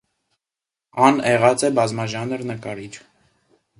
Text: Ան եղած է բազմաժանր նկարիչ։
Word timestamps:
Ան 1.09 1.21
եղած 1.33 1.65
է 1.69 1.71
բազմաժանր 1.81 2.45
նկարիչ։ 2.53 2.91